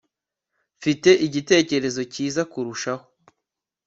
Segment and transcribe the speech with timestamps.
[0.77, 3.05] mfite igitekerezo cyiza kurushaho